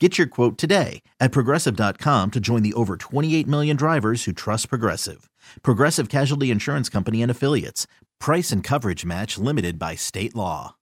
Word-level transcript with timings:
Get 0.00 0.18
your 0.18 0.26
quote 0.26 0.58
today 0.58 1.02
at 1.20 1.30
progressive.com 1.30 2.32
to 2.32 2.40
join 2.40 2.62
the 2.64 2.74
over 2.74 2.96
28 2.96 3.46
million 3.46 3.76
drivers 3.76 4.24
who 4.24 4.32
trust 4.32 4.68
Progressive. 4.68 5.30
Progressive 5.62 6.08
Casualty 6.08 6.50
Insurance 6.50 6.88
Company 6.88 7.22
and 7.22 7.30
Affiliates. 7.30 7.86
Price 8.18 8.50
and 8.50 8.64
coverage 8.64 9.04
match 9.04 9.38
limited 9.38 9.78
by 9.78 9.94
state 9.94 10.34
law. 10.34 10.74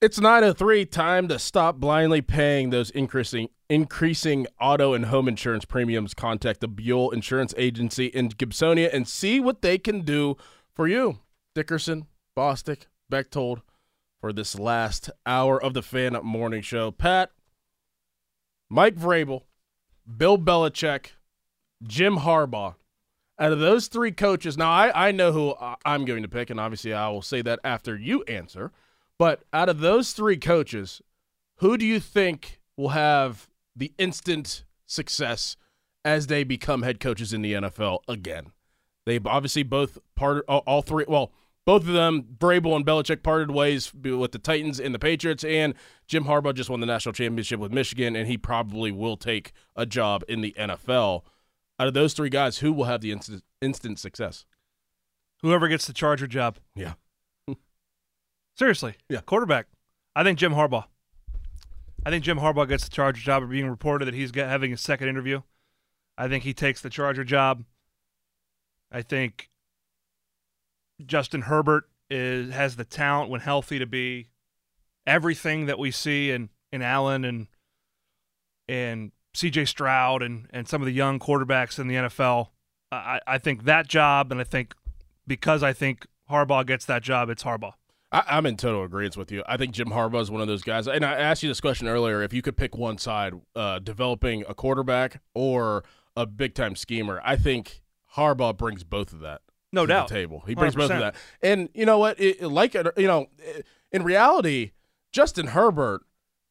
It's 0.00 0.18
903 0.18 0.86
time 0.86 1.28
to 1.28 1.38
stop 1.38 1.76
blindly 1.76 2.20
paying 2.20 2.70
those 2.70 2.90
increasing 2.90 3.48
increasing 3.70 4.48
auto 4.60 4.92
and 4.92 5.06
home 5.06 5.28
insurance 5.28 5.64
premiums. 5.64 6.12
Contact 6.12 6.58
the 6.60 6.66
Buell 6.66 7.12
Insurance 7.12 7.54
Agency 7.56 8.06
in 8.06 8.30
Gibsonia 8.30 8.92
and 8.92 9.06
see 9.06 9.38
what 9.38 9.62
they 9.62 9.78
can 9.78 10.00
do 10.00 10.36
for 10.74 10.88
you. 10.88 11.20
Dickerson, 11.54 12.06
Bostic, 12.36 12.86
Bechtold 13.08 13.62
for 14.20 14.32
this 14.32 14.58
last 14.58 15.10
hour 15.24 15.62
of 15.62 15.74
the 15.74 15.82
Fan 15.82 16.18
Morning 16.24 16.62
Show. 16.62 16.90
Pat, 16.90 17.30
Mike 18.72 18.96
Vrabel, 18.96 19.42
Bill 20.16 20.38
Belichick, 20.38 21.10
Jim 21.82 22.16
Harbaugh. 22.20 22.76
Out 23.38 23.52
of 23.52 23.58
those 23.58 23.86
three 23.88 24.12
coaches, 24.12 24.56
now 24.56 24.70
I, 24.70 25.08
I 25.08 25.12
know 25.12 25.30
who 25.30 25.54
I'm 25.84 26.06
going 26.06 26.22
to 26.22 26.28
pick, 26.28 26.48
and 26.48 26.58
obviously 26.58 26.94
I 26.94 27.10
will 27.10 27.20
say 27.20 27.42
that 27.42 27.60
after 27.64 27.98
you 27.98 28.22
answer. 28.22 28.72
But 29.18 29.42
out 29.52 29.68
of 29.68 29.80
those 29.80 30.12
three 30.12 30.38
coaches, 30.38 31.02
who 31.56 31.76
do 31.76 31.84
you 31.84 32.00
think 32.00 32.60
will 32.78 32.90
have 32.90 33.46
the 33.76 33.92
instant 33.98 34.64
success 34.86 35.58
as 36.02 36.28
they 36.28 36.42
become 36.42 36.80
head 36.80 36.98
coaches 36.98 37.34
in 37.34 37.42
the 37.42 37.52
NFL 37.52 37.98
again? 38.08 38.52
They've 39.04 39.26
obviously 39.26 39.64
both 39.64 39.98
part 40.16 40.46
all 40.48 40.80
three. 40.80 41.04
Well, 41.06 41.30
both 41.64 41.82
of 41.82 41.92
them, 41.92 42.24
Vrabel 42.38 42.74
and 42.74 42.84
Belichick, 42.84 43.22
parted 43.22 43.50
ways 43.50 43.92
with 43.94 44.32
the 44.32 44.38
Titans 44.38 44.80
and 44.80 44.94
the 44.94 44.98
Patriots, 44.98 45.44
and 45.44 45.74
Jim 46.08 46.24
Harbaugh 46.24 46.54
just 46.54 46.68
won 46.68 46.80
the 46.80 46.86
national 46.86 47.12
championship 47.12 47.60
with 47.60 47.72
Michigan, 47.72 48.16
and 48.16 48.26
he 48.26 48.36
probably 48.36 48.90
will 48.90 49.16
take 49.16 49.52
a 49.76 49.86
job 49.86 50.24
in 50.28 50.40
the 50.40 50.54
NFL. 50.58 51.22
Out 51.78 51.88
of 51.88 51.94
those 51.94 52.14
three 52.14 52.28
guys, 52.28 52.58
who 52.58 52.72
will 52.72 52.84
have 52.84 53.00
the 53.00 53.12
instant, 53.12 53.44
instant 53.60 53.98
success? 53.98 54.44
Whoever 55.42 55.68
gets 55.68 55.86
the 55.86 55.92
Charger 55.92 56.26
job. 56.26 56.58
Yeah. 56.74 56.94
Seriously. 58.56 58.96
Yeah. 59.08 59.20
Quarterback. 59.20 59.66
I 60.14 60.22
think 60.22 60.38
Jim 60.38 60.52
Harbaugh. 60.52 60.84
I 62.04 62.10
think 62.10 62.24
Jim 62.24 62.38
Harbaugh 62.38 62.68
gets 62.68 62.84
the 62.84 62.90
Charger 62.90 63.20
job. 63.20 63.42
Of 63.42 63.50
being 63.50 63.68
reported 63.68 64.06
that 64.06 64.14
he's 64.14 64.34
having 64.34 64.72
a 64.72 64.76
second 64.76 65.08
interview. 65.08 65.42
I 66.18 66.28
think 66.28 66.44
he 66.44 66.54
takes 66.54 66.80
the 66.80 66.90
Charger 66.90 67.24
job. 67.24 67.64
I 68.90 69.02
think 69.02 69.48
Justin 71.06 71.42
Herbert 71.42 71.84
is 72.10 72.52
has 72.52 72.76
the 72.76 72.84
talent 72.84 73.30
when 73.30 73.40
healthy 73.40 73.78
to 73.78 73.86
be 73.86 74.28
everything 75.06 75.66
that 75.66 75.78
we 75.78 75.90
see 75.90 76.30
in 76.30 76.50
in 76.72 76.82
Allen 76.82 77.24
and 77.24 77.46
and 78.68 79.12
C.J. 79.34 79.66
Stroud 79.66 80.22
and 80.22 80.48
and 80.52 80.68
some 80.68 80.82
of 80.82 80.86
the 80.86 80.92
young 80.92 81.18
quarterbacks 81.18 81.78
in 81.78 81.88
the 81.88 81.94
NFL. 81.94 82.48
I 82.90 83.20
I 83.26 83.38
think 83.38 83.64
that 83.64 83.88
job, 83.88 84.32
and 84.32 84.40
I 84.40 84.44
think 84.44 84.74
because 85.26 85.62
I 85.62 85.72
think 85.72 86.06
Harbaugh 86.30 86.66
gets 86.66 86.84
that 86.86 87.02
job, 87.02 87.28
it's 87.30 87.42
Harbaugh. 87.42 87.74
I, 88.10 88.38
am 88.38 88.44
in 88.44 88.56
total 88.56 88.84
agreement 88.84 89.16
with 89.16 89.32
you. 89.32 89.42
I 89.46 89.56
think 89.56 89.72
Jim 89.72 89.88
Harbaugh 89.88 90.20
is 90.20 90.30
one 90.30 90.42
of 90.42 90.46
those 90.46 90.62
guys. 90.62 90.86
And 90.86 91.02
I 91.02 91.14
asked 91.14 91.42
you 91.42 91.48
this 91.48 91.60
question 91.60 91.88
earlier: 91.88 92.22
if 92.22 92.32
you 92.32 92.42
could 92.42 92.56
pick 92.56 92.76
one 92.76 92.98
side, 92.98 93.34
uh, 93.56 93.78
developing 93.78 94.44
a 94.48 94.54
quarterback 94.54 95.20
or 95.34 95.84
a 96.16 96.26
big 96.26 96.54
time 96.54 96.76
schemer, 96.76 97.20
I 97.24 97.36
think 97.36 97.82
Harbaugh 98.16 98.56
brings 98.56 98.84
both 98.84 99.12
of 99.12 99.20
that. 99.20 99.40
No 99.72 99.86
doubt. 99.86 100.08
table. 100.08 100.44
He 100.46 100.54
brings 100.54 100.74
100%. 100.74 100.78
both 100.78 100.90
of 100.90 100.98
that. 100.98 101.14
And 101.40 101.68
you 101.74 101.86
know 101.86 101.98
what? 101.98 102.20
It, 102.20 102.42
like 102.42 102.74
you 102.74 103.06
know, 103.06 103.26
in 103.90 104.02
reality, 104.02 104.72
Justin 105.12 105.48
Herbert, 105.48 106.02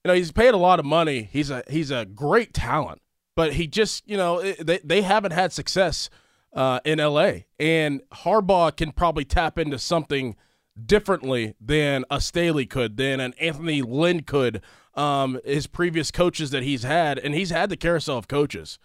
you 0.03 0.09
know, 0.09 0.15
he's 0.15 0.31
paid 0.31 0.53
a 0.53 0.57
lot 0.57 0.79
of 0.79 0.85
money. 0.85 1.29
He's 1.31 1.49
a 1.49 1.63
he's 1.69 1.91
a 1.91 2.05
great 2.05 2.53
talent, 2.53 3.01
but 3.35 3.53
he 3.53 3.67
just 3.67 4.07
you 4.07 4.17
know 4.17 4.41
they 4.41 4.79
they 4.83 5.01
haven't 5.03 5.33
had 5.33 5.53
success 5.53 6.09
uh, 6.53 6.79
in 6.83 6.99
L.A. 6.99 7.45
And 7.59 8.01
Harbaugh 8.11 8.75
can 8.75 8.91
probably 8.91 9.25
tap 9.25 9.57
into 9.57 9.77
something 9.77 10.35
differently 10.83 11.53
than 11.59 12.05
a 12.09 12.19
Staley 12.19 12.65
could, 12.65 12.97
than 12.97 13.19
an 13.19 13.33
Anthony 13.39 13.81
Lynn 13.81 14.23
could. 14.23 14.61
Um, 14.93 15.39
his 15.45 15.67
previous 15.67 16.11
coaches 16.11 16.51
that 16.51 16.63
he's 16.63 16.83
had, 16.83 17.17
and 17.17 17.33
he's 17.33 17.49
had 17.49 17.69
the 17.69 17.77
carousel 17.77 18.17
of 18.17 18.27
coaches. 18.27 18.77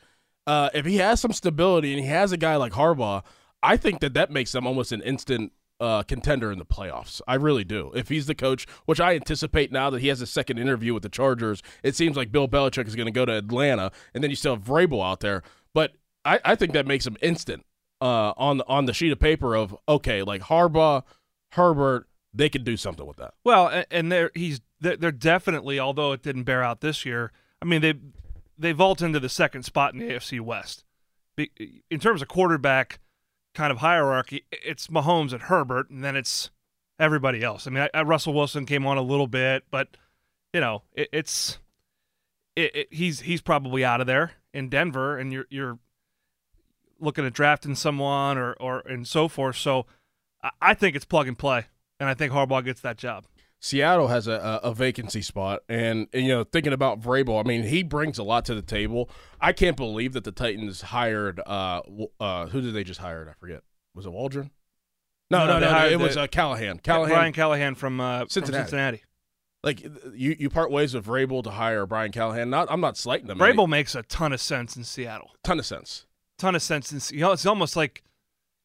Uh, 0.47 0.71
if 0.73 0.87
he 0.87 0.99
has 0.99 1.21
some 1.21 1.33
stability 1.33 1.93
and 1.93 2.01
he 2.01 2.09
has 2.09 2.31
a 2.31 2.37
guy 2.37 2.55
like 2.55 2.73
Harbaugh, 2.73 3.25
I 3.67 3.77
think 3.77 4.01
that 4.01 4.15
that 4.15 4.31
makes 4.31 4.53
them 4.53 4.67
almost 4.67 4.93
an 4.93 5.03
instant 5.03 5.53
uh, 5.81 6.05
contender 6.05 6.53
in 6.53 6.59
the 6.59 6.65
playoffs. 6.65 7.21
I 7.27 7.35
really 7.35 7.65
do. 7.65 7.91
If 7.95 8.09
he's 8.09 8.27
the 8.27 8.35
coach, 8.35 8.67
which 8.87 9.01
I 9.01 9.15
anticipate 9.15 9.73
now 9.73 9.91
that 9.91 10.01
he 10.01 10.09
has 10.09 10.21
a 10.21 10.27
second 10.27 10.59
interview 10.59 10.95
with 10.95 11.03
the 11.03 11.09
Chargers, 11.09 11.63
it 11.83 11.97
seems 11.97 12.17
like 12.17 12.31
Bill 12.31 12.47
Belichick 12.47 12.87
is 12.87 12.95
going 12.95 13.07
to 13.07 13.13
go 13.13 13.25
to 13.25 13.33
Atlanta, 13.33 13.91
and 14.15 14.23
then 14.23 14.31
you 14.31 14.37
still 14.37 14.55
have 14.55 14.65
Vrabel 14.65 15.05
out 15.05 15.19
there. 15.19 15.43
But 15.75 15.95
I, 16.25 16.39
I 16.45 16.55
think 16.55 16.73
that 16.75 16.87
makes 16.87 17.07
him 17.07 17.17
instant 17.21 17.67
uh, 18.01 18.33
on 18.37 18.63
on 18.63 18.87
the 18.87 18.95
sheet 18.95 19.11
of 19.11 19.19
paper 19.19 19.57
of 19.57 19.77
okay, 19.89 20.23
like 20.23 20.43
Harbaugh, 20.43 21.03
Herbert, 21.53 22.09
they 22.33 22.49
could 22.49 22.65
do 22.65 22.77
something 22.77 23.07
with 23.07 23.17
that. 23.17 23.35
Well, 23.45 23.85
and 23.91 24.13
they're 24.13 24.31
he's 24.35 24.61
they're 24.81 25.11
definitely, 25.11 25.81
although 25.81 26.13
it 26.13 26.23
didn't 26.23 26.45
bear 26.45 26.63
out 26.63 26.81
this 26.81 27.05
year. 27.05 27.33
I 27.61 27.65
mean 27.65 27.81
they 27.81 27.95
they 28.57 28.73
vault 28.73 29.03
into 29.03 29.19
the 29.19 29.29
second 29.29 29.65
spot 29.65 29.93
in 29.93 29.99
the 29.99 30.07
AFC 30.07 30.41
West. 30.41 30.85
In 31.91 32.01
terms 32.01 32.23
of 32.23 32.29
quarterback 32.29 32.99
kind 33.57 33.73
of 33.73 33.79
hierarchy, 33.79 34.45
it's 34.53 34.89
Mahomes 34.89 35.33
and 35.33 35.43
Herbert, 35.43 35.89
and 35.89 36.05
then 36.05 36.15
it's 36.15 36.51
everybody 37.01 37.43
else. 37.43 37.67
I 37.67 37.71
mean, 37.71 37.89
I, 37.93 37.99
I, 37.99 38.03
Russell 38.03 38.35
Wilson 38.35 38.67
came 38.67 38.87
on 38.87 38.99
a 38.99 39.03
little 39.03 39.27
bit, 39.27 39.65
but 39.71 39.97
you 40.53 40.61
know, 40.61 40.83
it, 40.93 41.09
it's 41.11 41.59
it, 42.55 42.89
he's 42.91 43.21
he's 43.21 43.41
probably 43.41 43.83
out 43.83 44.03
of 44.03 44.07
there 44.07 44.33
in 44.53 44.69
Denver, 44.69 45.17
and 45.17 45.33
you're 45.33 45.47
you're 45.49 45.79
looking 47.01 47.25
at 47.25 47.33
drafting 47.33 47.75
someone 47.75 48.37
or 48.37 48.53
or 48.61 48.81
and 48.81 49.09
so 49.09 49.27
forth. 49.27 49.57
So 49.57 49.87
I, 50.43 50.51
I 50.61 50.75
think 50.75 50.95
it's 50.95 51.07
plug 51.07 51.27
and 51.27 51.39
play, 51.39 51.65
and 51.99 52.11
I 52.11 52.15
think 52.15 52.33
Harbaugh 52.33 52.63
gets 52.63 52.83
that 52.83 52.99
job. 52.99 53.25
Seattle 53.61 54.09
has 54.09 54.29
a, 54.29 54.61
a, 54.63 54.75
vacancy 54.75 55.23
spot, 55.23 55.63
and, 55.69 56.09
and, 56.13 56.25
you 56.25 56.29
know, 56.29 56.45
thinking 56.45 56.73
about 56.73 57.01
Vrabel, 57.01 57.43
I 57.43 57.49
mean, 57.49 57.65
he 57.65 57.83
brings 57.83 58.19
a 58.19 58.23
lot 58.23 58.45
to 58.45 58.55
the 58.55 58.63
table. 58.63 59.11
I 59.41 59.53
can't 59.53 59.77
believe 59.77 60.13
that 60.13 60.25
the 60.25 60.33
Titans 60.33 60.83
hired. 60.83 61.41
Uh, 61.41 61.81
uh, 62.21 62.47
who 62.49 62.61
did 62.61 62.75
they 62.75 62.85
just 62.85 63.01
hire? 63.01 63.27
I 63.29 63.35
forget. 63.41 63.63
Was 63.95 64.07
it 64.07 64.13
Waldron? 64.13 64.51
No, 65.31 65.47
no, 65.47 65.59
no, 65.59 65.73
no, 65.73 65.73
no 65.73 65.89
it 65.89 65.99
was 65.99 66.17
uh, 66.17 66.27
Callahan. 66.27 66.79
Callahan, 66.79 67.15
Brian 67.15 67.33
Callahan 67.33 67.75
from 67.75 68.01
uh, 68.01 68.27
Cincinnati. 68.29 68.53
From 68.53 68.65
Cincinnati. 68.65 69.03
Like 69.65 69.83
you, 70.15 70.37
you 70.39 70.51
part 70.51 70.71
ways 70.71 70.95
with 70.95 71.05
Vrabel 71.05 71.43
to 71.43 71.51
hire 71.51 71.87
Brian 71.87 72.13
Callahan. 72.13 72.51
Not, 72.51 72.71
I'm 72.71 72.81
not 72.81 72.97
slighting 72.97 73.27
them. 73.27 73.39
Vrabel 73.39 73.69
makes 73.69 73.97
a 73.97 74.03
ton 74.03 74.33
of 74.33 74.41
sense 74.41 74.77
in 74.77 74.85
Seattle. 74.85 75.33
Ton 75.43 75.59
of 75.59 75.67
sense. 75.67 76.07
Ton 76.39 76.55
of 76.55 76.63
sense. 76.63 76.93
In, 76.93 77.17
you 77.17 77.23
know, 77.23 77.33
it's 77.33 77.47
almost 77.47 77.75
like, 77.75 78.05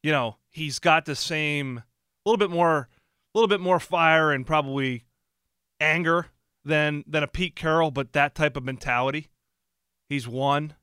you 0.03 0.11
know, 0.11 0.38
he's 0.51 0.77
got 0.77 1.05
the 1.05 1.15
same, 1.15 1.79
a 1.79 2.29
little 2.29 2.38
bit 2.38 2.51
more 2.53 2.88
a 3.33 3.37
little 3.37 3.47
bit 3.47 3.59
more 3.61 3.79
fire 3.79 4.31
and 4.31 4.45
probably 4.45 5.05
anger 5.79 6.27
than 6.65 7.03
than 7.07 7.23
a 7.23 7.27
Pete 7.27 7.55
Carroll, 7.55 7.91
but 7.91 8.13
that 8.13 8.35
type 8.35 8.55
of 8.57 8.63
mentality. 8.63 9.29
He's 10.09 10.27
won. 10.27 10.73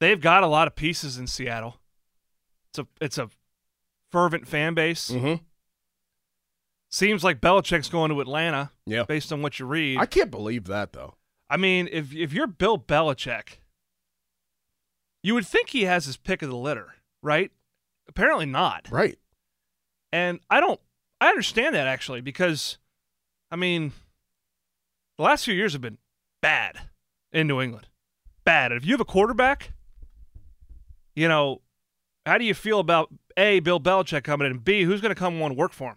They've 0.00 0.20
got 0.20 0.42
a 0.42 0.48
lot 0.48 0.66
of 0.66 0.74
pieces 0.76 1.16
in 1.16 1.26
Seattle. 1.26 1.80
It's 2.70 2.78
a 2.78 2.86
it's 3.00 3.18
a 3.18 3.30
fervent 4.10 4.46
fan 4.48 4.74
base. 4.74 5.10
Mm-hmm. 5.10 5.42
Seems 6.90 7.22
like 7.22 7.40
Belichick's 7.40 7.88
going 7.88 8.10
to 8.10 8.20
Atlanta. 8.20 8.70
Yeah. 8.86 9.04
Based 9.04 9.32
on 9.32 9.42
what 9.42 9.58
you 9.58 9.66
read. 9.66 9.98
I 9.98 10.06
can't 10.06 10.30
believe 10.30 10.64
that 10.64 10.92
though. 10.92 11.14
I 11.50 11.56
mean, 11.56 11.88
if 11.92 12.14
if 12.14 12.32
you're 12.32 12.46
Bill 12.46 12.78
Belichick, 12.78 13.58
You 15.22 15.34
would 15.34 15.46
think 15.46 15.70
he 15.70 15.84
has 15.84 16.06
his 16.06 16.16
pick 16.16 16.42
of 16.42 16.48
the 16.48 16.56
litter, 16.56 16.94
right? 17.22 17.50
Apparently 18.08 18.46
not. 18.46 18.88
Right. 18.90 19.18
And 20.12 20.40
I 20.48 20.60
don't 20.60 20.80
I 21.20 21.28
understand 21.28 21.74
that 21.74 21.86
actually 21.86 22.20
because 22.20 22.78
I 23.50 23.56
mean 23.56 23.92
the 25.16 25.24
last 25.24 25.44
few 25.44 25.54
years 25.54 25.72
have 25.72 25.82
been 25.82 25.98
bad 26.40 26.78
in 27.32 27.46
New 27.46 27.60
England. 27.60 27.88
Bad. 28.44 28.72
If 28.72 28.84
you 28.86 28.92
have 28.92 29.00
a 29.00 29.04
quarterback, 29.04 29.72
you 31.14 31.28
know, 31.28 31.60
how 32.24 32.38
do 32.38 32.44
you 32.44 32.54
feel 32.54 32.78
about 32.78 33.12
A, 33.36 33.60
Bill 33.60 33.80
Belichick 33.80 34.24
coming 34.24 34.46
in, 34.46 34.52
and 34.52 34.64
B, 34.64 34.84
who's 34.84 35.00
going 35.00 35.14
to 35.14 35.18
come 35.18 35.42
and 35.42 35.56
work 35.56 35.72
for 35.72 35.90
him? 35.90 35.96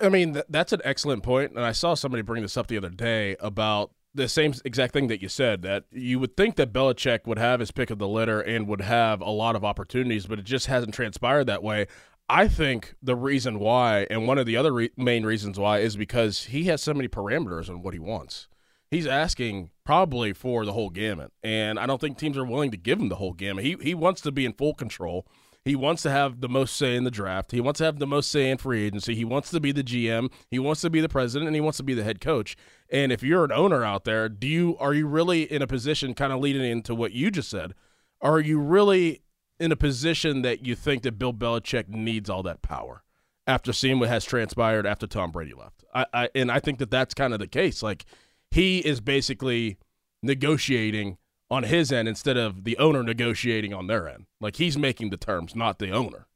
I 0.00 0.08
mean, 0.08 0.40
that's 0.48 0.72
an 0.72 0.80
excellent 0.84 1.22
point, 1.22 1.52
and 1.52 1.60
I 1.60 1.72
saw 1.72 1.94
somebody 1.94 2.22
bring 2.22 2.42
this 2.42 2.56
up 2.56 2.68
the 2.68 2.78
other 2.78 2.88
day 2.88 3.36
about 3.40 3.90
the 4.14 4.26
same 4.26 4.54
exact 4.64 4.94
thing 4.94 5.08
that 5.08 5.20
you 5.20 5.28
said. 5.28 5.62
That 5.62 5.84
you 5.90 6.18
would 6.18 6.36
think 6.36 6.56
that 6.56 6.72
Belichick 6.72 7.26
would 7.26 7.38
have 7.38 7.60
his 7.60 7.70
pick 7.70 7.90
of 7.90 7.98
the 7.98 8.08
litter 8.08 8.40
and 8.40 8.66
would 8.66 8.80
have 8.80 9.20
a 9.20 9.30
lot 9.30 9.56
of 9.56 9.64
opportunities, 9.64 10.26
but 10.26 10.38
it 10.38 10.46
just 10.46 10.66
hasn't 10.66 10.94
transpired 10.94 11.44
that 11.44 11.62
way. 11.62 11.86
I 12.30 12.46
think 12.46 12.94
the 13.02 13.16
reason 13.16 13.58
why, 13.58 14.06
and 14.08 14.24
one 14.24 14.38
of 14.38 14.46
the 14.46 14.56
other 14.56 14.72
re- 14.72 14.92
main 14.96 15.26
reasons 15.26 15.58
why, 15.58 15.80
is 15.80 15.96
because 15.96 16.44
he 16.44 16.64
has 16.64 16.80
so 16.80 16.94
many 16.94 17.08
parameters 17.08 17.68
on 17.68 17.82
what 17.82 17.92
he 17.92 17.98
wants. 17.98 18.46
He's 18.88 19.06
asking 19.06 19.70
probably 19.84 20.32
for 20.32 20.64
the 20.64 20.72
whole 20.72 20.90
gamut, 20.90 21.32
and 21.42 21.76
I 21.76 21.86
don't 21.86 22.00
think 22.00 22.18
teams 22.18 22.38
are 22.38 22.44
willing 22.44 22.70
to 22.70 22.76
give 22.76 23.00
him 23.00 23.08
the 23.08 23.16
whole 23.16 23.32
gamut. 23.32 23.64
He 23.64 23.76
he 23.82 23.94
wants 23.94 24.20
to 24.20 24.30
be 24.30 24.44
in 24.44 24.52
full 24.52 24.74
control. 24.74 25.26
He 25.64 25.74
wants 25.74 26.02
to 26.02 26.10
have 26.10 26.40
the 26.40 26.48
most 26.48 26.76
say 26.76 26.94
in 26.94 27.02
the 27.02 27.10
draft. 27.10 27.50
He 27.50 27.60
wants 27.60 27.78
to 27.78 27.84
have 27.84 27.98
the 27.98 28.06
most 28.06 28.30
say 28.30 28.48
in 28.48 28.58
free 28.58 28.84
agency. 28.84 29.16
He 29.16 29.24
wants 29.24 29.50
to 29.50 29.58
be 29.58 29.72
the 29.72 29.82
GM. 29.82 30.30
He 30.52 30.60
wants 30.60 30.82
to 30.82 30.90
be 30.90 31.00
the 31.00 31.08
president, 31.08 31.48
and 31.48 31.56
he 31.56 31.60
wants 31.60 31.78
to 31.78 31.82
be 31.82 31.94
the 31.94 32.04
head 32.04 32.20
coach. 32.20 32.56
And 32.90 33.10
if 33.10 33.24
you're 33.24 33.44
an 33.44 33.52
owner 33.52 33.84
out 33.84 34.04
there, 34.04 34.28
do 34.28 34.46
you 34.46 34.76
are 34.78 34.94
you 34.94 35.08
really 35.08 35.42
in 35.52 35.62
a 35.62 35.66
position, 35.66 36.14
kind 36.14 36.32
of 36.32 36.38
leading 36.38 36.64
into 36.64 36.94
what 36.94 37.10
you 37.10 37.32
just 37.32 37.50
said? 37.50 37.74
Are 38.20 38.38
you 38.38 38.60
really 38.60 39.22
in 39.60 39.70
a 39.70 39.76
position 39.76 40.42
that 40.42 40.66
you 40.66 40.74
think 40.74 41.02
that 41.02 41.18
Bill 41.18 41.34
Belichick 41.34 41.88
needs 41.88 42.30
all 42.30 42.42
that 42.42 42.62
power 42.62 43.04
after 43.46 43.72
seeing 43.72 44.00
what 44.00 44.08
has 44.08 44.24
transpired 44.24 44.86
after 44.86 45.06
Tom 45.06 45.30
Brady 45.30 45.52
left? 45.52 45.84
I, 45.94 46.06
I 46.12 46.28
and 46.34 46.50
I 46.50 46.58
think 46.58 46.78
that 46.78 46.90
that's 46.90 47.14
kind 47.14 47.34
of 47.34 47.38
the 47.38 47.46
case. 47.46 47.82
Like 47.82 48.06
he 48.50 48.78
is 48.78 49.00
basically 49.00 49.78
negotiating 50.22 51.18
on 51.50 51.64
his 51.64 51.92
end 51.92 52.08
instead 52.08 52.36
of 52.36 52.64
the 52.64 52.78
owner 52.78 53.02
negotiating 53.02 53.74
on 53.74 53.86
their 53.86 54.08
end. 54.08 54.26
Like 54.40 54.56
he's 54.56 54.78
making 54.78 55.10
the 55.10 55.16
terms, 55.16 55.54
not 55.54 55.78
the 55.78 55.90
owner. 55.90 56.26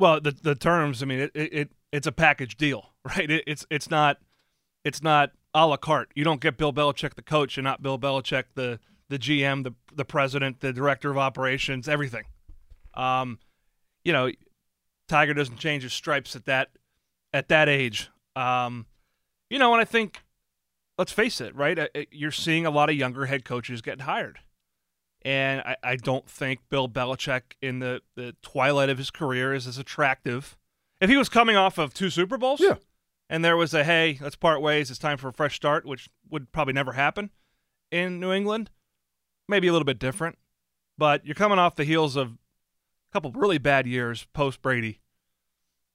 Well, 0.00 0.20
the 0.20 0.32
the 0.32 0.54
terms. 0.54 1.02
I 1.02 1.06
mean, 1.06 1.20
it, 1.20 1.32
it 1.34 1.72
it's 1.92 2.06
a 2.06 2.12
package 2.12 2.56
deal, 2.56 2.90
right? 3.04 3.30
It, 3.30 3.44
it's 3.46 3.66
it's 3.70 3.90
not 3.90 4.18
it's 4.84 5.02
not 5.02 5.32
a 5.52 5.66
la 5.66 5.76
carte. 5.76 6.10
You 6.14 6.24
don't 6.24 6.40
get 6.40 6.56
Bill 6.56 6.72
Belichick 6.72 7.14
the 7.14 7.22
coach 7.22 7.58
and 7.58 7.64
not 7.64 7.82
Bill 7.82 7.98
Belichick 7.98 8.44
the 8.54 8.80
the 9.10 9.18
GM, 9.18 9.64
the 9.64 9.74
the 9.94 10.04
president, 10.04 10.60
the 10.60 10.72
director 10.72 11.10
of 11.10 11.18
operations, 11.18 11.88
everything. 11.88 12.24
Um, 12.96 13.38
you 14.04 14.12
know, 14.12 14.30
Tiger 15.08 15.34
doesn't 15.34 15.58
change 15.58 15.82
his 15.82 15.92
stripes 15.92 16.34
at 16.36 16.46
that 16.46 16.70
at 17.32 17.48
that 17.48 17.68
age. 17.68 18.10
Um, 18.36 18.86
you 19.50 19.58
know, 19.58 19.72
and 19.72 19.80
I 19.80 19.84
think 19.84 20.22
let's 20.98 21.12
face 21.12 21.40
it, 21.40 21.54
right? 21.54 21.78
Uh, 21.78 21.88
uh, 21.94 22.02
you're 22.10 22.30
seeing 22.30 22.66
a 22.66 22.70
lot 22.70 22.90
of 22.90 22.96
younger 22.96 23.26
head 23.26 23.44
coaches 23.44 23.82
getting 23.82 24.04
hired. 24.04 24.40
And 25.24 25.62
I, 25.62 25.76
I 25.82 25.96
don't 25.96 26.28
think 26.28 26.60
Bill 26.68 26.88
Belichick 26.88 27.42
in 27.62 27.78
the, 27.78 28.02
the 28.14 28.36
twilight 28.42 28.90
of 28.90 28.98
his 28.98 29.10
career 29.10 29.54
is 29.54 29.66
as 29.66 29.78
attractive. 29.78 30.56
If 31.00 31.08
he 31.08 31.16
was 31.16 31.28
coming 31.28 31.56
off 31.56 31.78
of 31.78 31.94
two 31.94 32.10
Super 32.10 32.36
Bowls, 32.36 32.60
yeah. 32.60 32.76
and 33.30 33.44
there 33.44 33.56
was 33.56 33.74
a 33.74 33.84
hey, 33.84 34.18
let's 34.20 34.36
part 34.36 34.60
ways, 34.60 34.90
it's 34.90 34.98
time 34.98 35.18
for 35.18 35.28
a 35.28 35.32
fresh 35.32 35.56
start, 35.56 35.86
which 35.86 36.08
would 36.30 36.52
probably 36.52 36.74
never 36.74 36.92
happen 36.92 37.30
in 37.90 38.20
New 38.20 38.32
England, 38.32 38.70
maybe 39.48 39.66
a 39.66 39.72
little 39.72 39.86
bit 39.86 39.98
different. 39.98 40.38
But 40.96 41.24
you're 41.24 41.34
coming 41.34 41.58
off 41.58 41.74
the 41.74 41.84
heels 41.84 42.16
of 42.16 42.38
couple 43.14 43.30
really 43.30 43.58
bad 43.58 43.86
years 43.86 44.26
post 44.32 44.60
Brady. 44.60 44.98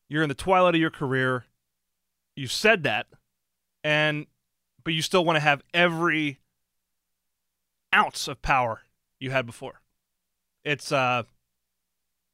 You're 0.07 0.23
in 0.23 0.29
the 0.29 0.35
twilight 0.35 0.73
of 0.73 0.81
your 0.81 0.89
career. 0.89 1.45
You 2.35 2.47
said 2.47 2.83
that, 2.83 3.07
and 3.83 4.25
but 4.85 4.93
you 4.93 5.01
still 5.01 5.25
want 5.25 5.35
to 5.35 5.41
have 5.41 5.61
every 5.73 6.39
ounce 7.93 8.29
of 8.29 8.41
power 8.41 8.83
you 9.19 9.31
had 9.31 9.45
before. 9.45 9.81
It's 10.63 10.93
uh 10.93 11.23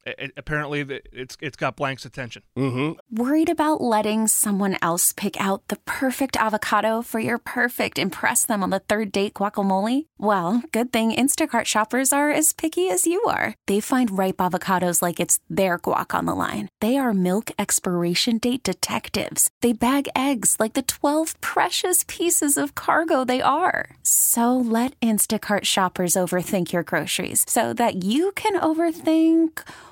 it, 0.05 0.31
apparently 0.37 0.81
it's 1.11 1.37
it's 1.41 1.57
got 1.57 1.75
Blank's 1.75 2.05
attention. 2.05 2.43
Mm-hmm. 2.57 3.15
Worried 3.15 3.49
about 3.49 3.81
letting 3.81 4.27
someone 4.27 4.77
else 4.81 5.11
pick 5.13 5.39
out 5.39 5.67
the 5.67 5.77
perfect 5.85 6.37
avocado 6.37 7.01
for 7.01 7.19
your 7.19 7.37
perfect 7.37 7.97
impress 7.97 8.45
them 8.45 8.63
on 8.63 8.69
the 8.69 8.79
third 8.79 9.11
date 9.11 9.33
guacamole? 9.33 10.05
Well, 10.17 10.63
good 10.71 10.91
thing 10.93 11.11
Instacart 11.11 11.65
shoppers 11.65 12.13
are 12.13 12.29
as 12.31 12.53
picky 12.53 12.89
as 12.89 13.07
you 13.07 13.21
are. 13.27 13.55
They 13.67 13.79
find 13.79 14.17
ripe 14.17 14.37
avocados 14.37 15.01
like 15.01 15.19
it's 15.19 15.39
their 15.49 15.79
guac 15.79 16.13
on 16.13 16.25
the 16.25 16.35
line. 16.35 16.69
They 16.81 16.97
are 16.97 17.13
milk 17.13 17.51
expiration 17.57 18.37
date 18.37 18.63
detectives. 18.63 19.49
They 19.61 19.73
bag 19.73 20.07
eggs 20.15 20.57
like 20.59 20.73
the 20.73 20.83
12 20.83 21.39
precious 21.41 22.03
pieces 22.07 22.57
of 22.57 22.75
cargo 22.75 23.25
they 23.25 23.41
are. 23.41 23.95
So 24.03 24.55
let 24.57 24.99
Instacart 24.99 25.65
shoppers 25.65 26.13
overthink 26.13 26.73
your 26.73 26.83
groceries 26.83 27.45
so 27.47 27.73
that 27.73 28.03
you 28.03 28.31
can 28.33 28.59
overthink 28.59 29.63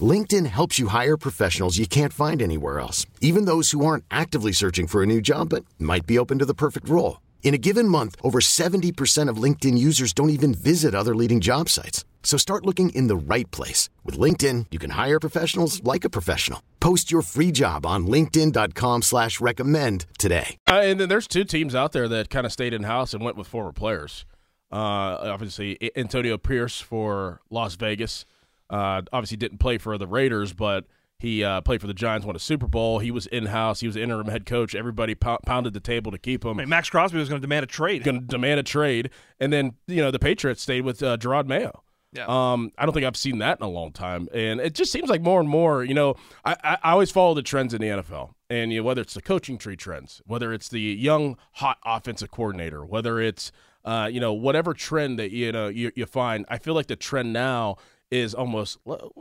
LinkedIn 0.00 0.46
helps 0.46 0.78
you 0.78 0.88
hire 0.88 1.16
professionals 1.16 1.78
you 1.78 1.86
can't 1.86 2.12
find 2.12 2.42
anywhere 2.42 2.80
else, 2.80 3.06
even 3.22 3.46
those 3.46 3.70
who 3.70 3.86
aren't 3.86 4.04
actively 4.10 4.52
searching 4.52 4.86
for 4.86 5.02
a 5.02 5.06
new 5.06 5.20
job 5.20 5.48
but 5.48 5.64
might 5.78 6.06
be 6.06 6.18
open 6.18 6.38
to 6.40 6.44
the 6.44 6.54
perfect 6.54 6.88
role. 6.88 7.22
In 7.42 7.54
a 7.54 7.58
given 7.58 7.88
month, 7.88 8.16
over 8.22 8.40
70% 8.40 9.30
of 9.30 9.42
LinkedIn 9.42 9.78
users 9.78 10.12
don't 10.12 10.30
even 10.30 10.52
visit 10.52 10.94
other 10.94 11.14
leading 11.14 11.40
job 11.40 11.68
sites. 11.68 12.04
So 12.24 12.36
start 12.36 12.66
looking 12.66 12.90
in 12.90 13.06
the 13.06 13.16
right 13.16 13.48
place. 13.52 13.88
With 14.04 14.18
LinkedIn, 14.18 14.66
you 14.72 14.78
can 14.78 14.90
hire 14.90 15.20
professionals 15.20 15.82
like 15.84 16.04
a 16.04 16.10
professional. 16.10 16.60
Post 16.80 17.10
your 17.10 17.22
free 17.22 17.52
job 17.52 17.86
on 17.86 18.06
linkedin.com 18.06 19.02
slash 19.02 19.40
recommend 19.40 20.06
today. 20.18 20.56
Uh, 20.68 20.80
and 20.82 21.00
then 21.00 21.08
there's 21.08 21.28
two 21.28 21.44
teams 21.44 21.74
out 21.74 21.92
there 21.92 22.08
that 22.08 22.28
kind 22.28 22.44
of 22.44 22.52
stayed 22.52 22.74
in-house 22.74 23.14
and 23.14 23.24
went 23.24 23.36
with 23.36 23.46
former 23.46 23.72
players. 23.72 24.26
Uh, 24.72 25.30
obviously, 25.32 25.78
Antonio 25.94 26.36
Pierce 26.36 26.80
for 26.80 27.40
Las 27.48 27.76
Vegas– 27.76 28.26
uh, 28.70 29.02
obviously, 29.12 29.36
didn't 29.36 29.58
play 29.58 29.78
for 29.78 29.96
the 29.98 30.06
Raiders, 30.06 30.52
but 30.52 30.86
he 31.18 31.42
uh, 31.42 31.62
played 31.62 31.80
for 31.80 31.86
the 31.86 31.94
Giants, 31.94 32.26
won 32.26 32.36
a 32.36 32.40
Super 32.40 32.66
Bowl. 32.66 32.98
He 32.98 33.10
was 33.10 33.26
in 33.26 33.46
house. 33.46 33.80
He 33.80 33.86
was 33.86 33.96
interim 33.96 34.28
head 34.28 34.44
coach. 34.44 34.74
Everybody 34.74 35.14
pounded 35.14 35.72
the 35.72 35.80
table 35.80 36.12
to 36.12 36.18
keep 36.18 36.44
him. 36.44 36.52
I 36.52 36.54
mean, 36.62 36.68
Maxx 36.68 36.90
Crosby 36.90 37.18
was 37.18 37.28
going 37.28 37.40
to 37.40 37.46
demand 37.46 37.64
a 37.64 37.66
trade. 37.66 38.04
Going 38.04 38.20
to 38.20 38.26
demand 38.26 38.60
a 38.60 38.62
trade, 38.62 39.10
and 39.40 39.52
then 39.52 39.74
you 39.86 40.02
know 40.02 40.10
the 40.10 40.18
Patriots 40.18 40.62
stayed 40.62 40.82
with 40.82 41.02
uh, 41.02 41.16
Jerod 41.16 41.46
Mayo. 41.46 41.82
Yeah. 42.12 42.26
Um, 42.28 42.72
I 42.78 42.84
don't 42.84 42.94
think 42.94 43.04
I've 43.04 43.16
seen 43.16 43.38
that 43.38 43.58
in 43.60 43.66
a 43.66 43.68
long 43.68 43.92
time, 43.92 44.28
and 44.32 44.60
it 44.60 44.74
just 44.74 44.92
seems 44.92 45.08
like 45.08 45.20
more 45.20 45.40
and 45.40 45.48
more. 45.48 45.84
You 45.84 45.94
know, 45.94 46.16
I, 46.44 46.56
I, 46.62 46.78
I 46.82 46.90
always 46.92 47.10
follow 47.10 47.34
the 47.34 47.42
trends 47.42 47.74
in 47.74 47.80
the 47.80 47.88
NFL, 47.88 48.34
and 48.48 48.72
you 48.72 48.80
know, 48.80 48.84
whether 48.84 49.00
it's 49.00 49.14
the 49.14 49.22
coaching 49.22 49.58
tree 49.58 49.76
trends, 49.76 50.22
whether 50.26 50.52
it's 50.52 50.68
the 50.68 50.80
young 50.80 51.36
hot 51.52 51.78
offensive 51.84 52.30
coordinator, 52.30 52.84
whether 52.84 53.20
it's 53.20 53.52
uh, 53.84 54.08
you 54.10 54.20
know 54.20 54.32
whatever 54.32 54.74
trend 54.74 55.18
that 55.18 55.30
you 55.30 55.50
know 55.52 55.68
you, 55.68 55.92
you 55.94 56.06
find. 56.06 56.44
I 56.48 56.58
feel 56.58 56.74
like 56.74 56.86
the 56.86 56.96
trend 56.96 57.32
now 57.32 57.76
is 58.10 58.34
almost 58.34 58.78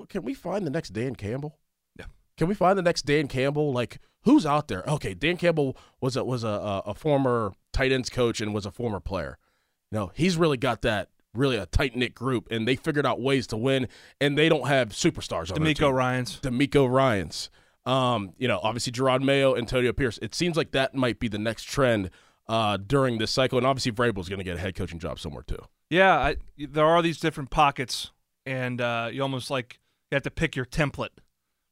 can 0.09 0.23
we 0.23 0.33
find 0.33 0.65
the 0.65 0.71
next 0.71 0.91
Dan 0.91 1.15
Campbell? 1.15 1.57
Yeah. 1.97 2.05
Can 2.37 2.47
we 2.47 2.55
find 2.55 2.77
the 2.77 2.83
next 2.83 3.03
Dan 3.03 3.27
Campbell? 3.27 3.71
Like 3.73 3.99
who's 4.23 4.45
out 4.45 4.67
there? 4.67 4.83
Okay, 4.87 5.13
Dan 5.13 5.37
Campbell 5.37 5.77
was 6.01 6.15
a 6.15 6.23
was 6.23 6.43
a, 6.43 6.81
a 6.85 6.93
former 6.93 7.53
tight 7.73 7.91
ends 7.91 8.09
coach 8.09 8.41
and 8.41 8.53
was 8.53 8.65
a 8.65 8.71
former 8.71 8.99
player. 8.99 9.37
No, 9.91 10.11
he's 10.13 10.37
really 10.37 10.57
got 10.57 10.81
that 10.81 11.09
really 11.33 11.57
a 11.57 11.65
tight 11.65 11.95
knit 11.95 12.15
group, 12.15 12.47
and 12.49 12.67
they 12.67 12.75
figured 12.75 13.05
out 13.05 13.21
ways 13.21 13.47
to 13.47 13.57
win, 13.57 13.87
and 14.19 14.37
they 14.37 14.49
don't 14.49 14.67
have 14.67 14.89
superstars 14.89 15.51
on 15.51 15.57
DeMeco 15.57 15.93
Ryans. 15.93 16.39
DeMeco 16.41 16.89
Ryans. 16.89 17.49
Um, 17.85 18.33
you 18.37 18.47
know, 18.47 18.59
obviously 18.63 18.93
Jerod 18.93 19.21
Mayo, 19.21 19.55
Antonio 19.55 19.93
Pierce. 19.93 20.17
It 20.21 20.33
seems 20.33 20.57
like 20.57 20.71
that 20.71 20.95
might 20.95 21.19
be 21.19 21.27
the 21.27 21.37
next 21.37 21.63
trend 21.65 22.09
uh, 22.47 22.77
during 22.77 23.17
this 23.19 23.31
cycle, 23.31 23.57
and 23.57 23.67
obviously 23.67 23.91
Vrabel's 23.91 24.29
going 24.29 24.39
to 24.39 24.43
get 24.43 24.57
a 24.57 24.59
head 24.59 24.75
coaching 24.75 24.99
job 24.99 25.19
somewhere 25.19 25.43
too. 25.43 25.59
Yeah, 25.89 26.17
I, 26.17 26.35
there 26.57 26.85
are 26.85 27.01
these 27.01 27.19
different 27.19 27.51
pockets, 27.51 28.11
and 28.45 28.81
uh, 28.81 29.09
you 29.11 29.21
almost 29.21 29.49
like 29.49 29.79
you 30.11 30.15
have 30.15 30.23
to 30.23 30.31
pick 30.31 30.55
your 30.55 30.65
template 30.65 31.17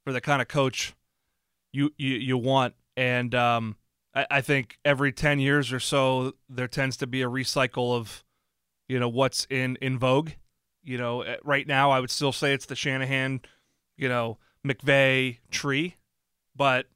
for 0.03 0.13
the 0.13 0.22
kind 0.22 0.42
of 0.42 0.48
coach 0.48 0.94
you 1.72 1.92
you, 1.98 2.15
you 2.15 2.38
want. 2.38 2.75
And 2.96 3.34
um, 3.36 3.77
I, 4.13 4.27
I 4.30 4.42
think 4.42 4.77
every 4.86 5.12
ten 5.12 5.39
years 5.39 5.74
or 5.74 5.80
so, 5.80 6.34
there 6.50 6.68
tends 6.68 6.98
to 6.98 7.08
be 7.08 7.22
a 7.22 7.30
recycle 7.30 7.96
of 7.96 8.24
you 8.88 9.00
know 9.00 9.10
what's 9.10 9.46
in 9.50 9.77
in 9.82 9.98
vogue. 9.98 10.32
You 10.84 10.98
know, 10.98 11.22
eh, 11.22 11.38
right 11.44 11.68
now 11.68 11.92
I 11.92 12.00
would 12.00 12.12
still 12.12 12.34
say 12.34 12.53
it's 12.53 12.65
the 12.65 12.75
Shanahan, 12.75 13.42
you 13.98 14.10
know, 14.10 14.38
McVay 14.65 15.39
tree, 15.50 15.96
but 16.56 16.88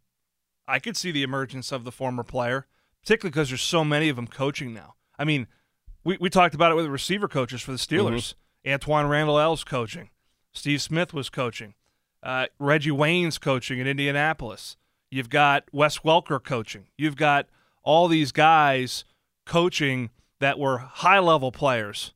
I 0.68 0.80
could 0.80 0.98
see 0.98 1.12
the 1.12 1.24
emergence 1.24 1.72
of 1.72 1.86
the 1.86 1.92
former 1.92 2.24
player, 2.24 2.68
particularly 3.02 3.32
because 3.32 3.50
there's 3.50 3.62
so 3.62 3.86
many 3.86 4.10
of 4.10 4.18
them 4.18 4.28
coaching 4.28 4.74
now. 4.74 4.96
I 5.18 5.24
mean, 5.24 5.48
we, 6.04 6.18
we 6.20 6.30
talked 6.30 6.54
about 6.54 6.72
it 6.72 6.76
with 6.76 6.86
the 6.86 6.92
receiver 6.92 7.28
coaches 7.28 7.62
for 7.62 7.72
the 7.72 7.78
Steelers. 7.78 8.34
Mm-hmm. 8.34 8.40
Antwaan 8.68 9.10
Randle 9.10 9.40
El's 9.40 9.64
coaching. 9.64 10.10
Steve 10.54 10.82
Smith 10.82 11.14
was 11.14 11.30
coaching. 11.30 11.74
Uh, 12.22 12.48
Reggie 12.60 12.92
Wayne's 12.92 13.38
coaching 13.38 13.80
in 13.80 13.88
Indianapolis. 13.88 14.76
You've 15.10 15.30
got 15.30 15.64
Wes 15.72 16.00
Welker 16.00 16.44
coaching. 16.44 16.88
You've 16.98 17.16
got 17.16 17.48
all 17.84 18.08
these 18.08 18.32
guys 18.32 19.06
coaching 19.46 20.10
that 20.40 20.60
were 20.60 20.80
high 20.80 21.20
level 21.20 21.52
players 21.52 22.14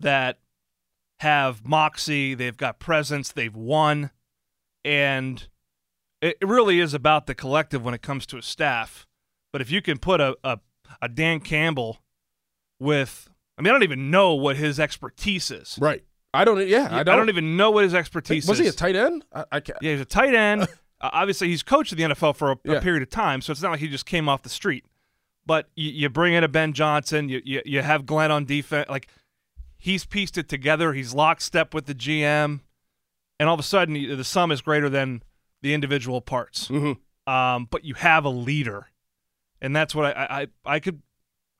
that 0.00 0.38
have 1.20 1.66
moxie, 1.66 2.34
they've 2.34 2.56
got 2.56 2.78
presence, 2.78 3.30
they've 3.32 3.54
won, 3.54 4.10
and 4.84 5.48
it 6.20 6.36
really 6.42 6.80
is 6.80 6.94
about 6.94 7.26
the 7.26 7.34
collective 7.34 7.84
when 7.84 7.94
it 7.94 8.02
comes 8.02 8.26
to 8.26 8.38
a 8.38 8.42
staff. 8.42 9.06
But 9.52 9.60
if 9.60 9.70
you 9.70 9.82
can 9.82 9.98
put 9.98 10.20
a, 10.20 10.36
a, 10.42 10.58
a 11.00 11.08
Dan 11.08 11.40
Campbell 11.40 11.98
with, 12.78 13.30
I 13.58 13.62
mean, 13.62 13.70
I 13.70 13.72
don't 13.72 13.84
even 13.84 14.10
know 14.10 14.34
what 14.34 14.56
his 14.56 14.78
expertise 14.78 15.50
is. 15.50 15.78
Right. 15.80 16.04
I 16.34 16.44
don't. 16.44 16.66
Yeah, 16.68 16.88
I 16.90 17.02
don't. 17.02 17.14
I 17.14 17.16
don't 17.16 17.28
even 17.30 17.56
know 17.56 17.70
what 17.70 17.84
his 17.84 17.94
expertise 17.94 18.46
was 18.46 18.60
is. 18.60 18.66
Was 18.66 18.74
he 18.74 18.76
a 18.76 18.76
tight 18.76 18.96
end? 18.96 19.24
I, 19.32 19.44
I 19.52 19.60
can't. 19.60 19.78
Yeah, 19.80 19.92
he's 19.92 20.00
a 20.02 20.04
tight 20.06 20.34
end. 20.34 20.62
uh, 21.00 21.10
obviously, 21.12 21.48
he's 21.48 21.62
coached 21.62 21.92
in 21.92 21.98
the 21.98 22.14
NFL 22.14 22.36
for 22.36 22.52
a, 22.52 22.58
yeah. 22.64 22.74
a, 22.74 22.80
period 22.82 23.02
of 23.02 23.10
time, 23.10 23.40
so 23.40 23.52
it's 23.52 23.62
not 23.62 23.70
like 23.70 23.80
he 23.80 23.88
just 23.88 24.06
came 24.06 24.28
off 24.28 24.42
the 24.42 24.50
street. 24.50 24.84
But 25.46 25.68
you, 25.76 25.90
you 25.90 26.08
bring 26.10 26.34
in 26.34 26.44
a 26.44 26.48
Ben 26.48 26.74
Johnson, 26.74 27.28
you, 27.28 27.40
you 27.44 27.62
you 27.64 27.80
have 27.80 28.04
Glenn 28.04 28.30
on 28.30 28.44
defense. 28.44 28.88
Like 28.90 29.08
he's 29.78 30.04
pieced 30.04 30.36
it 30.36 30.48
together. 30.48 30.92
He's 30.92 31.14
lockstep 31.14 31.72
with 31.72 31.86
the 31.86 31.94
GM, 31.94 32.60
and 33.40 33.48
all 33.48 33.54
of 33.54 33.60
a 33.60 33.64
sudden, 33.64 33.94
the 33.94 34.24
sum 34.24 34.52
is 34.52 34.60
greater 34.60 34.90
than 34.90 35.22
the 35.62 35.72
individual 35.72 36.20
parts. 36.20 36.68
Mm-hmm. 36.68 37.32
Um, 37.32 37.66
but 37.70 37.84
you 37.84 37.94
have 37.94 38.24
a 38.24 38.30
leader, 38.30 38.88
and 39.62 39.74
that's 39.74 39.94
what 39.94 40.14
I 40.14 40.26
I, 40.66 40.74
I 40.74 40.80
could. 40.80 41.00